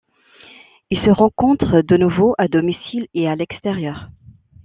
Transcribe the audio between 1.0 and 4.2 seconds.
se rencontrent de nouveau à domicile et à l'extérieur.